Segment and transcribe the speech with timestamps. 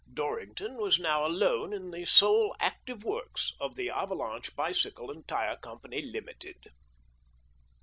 [0.11, 5.57] Dorrington was now alone in the sole active works of the "Avalanche Bicycle and Tyre
[5.57, 6.69] Company, Limited."